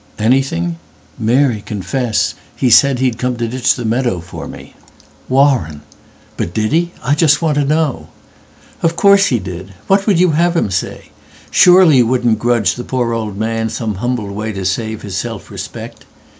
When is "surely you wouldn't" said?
11.51-12.39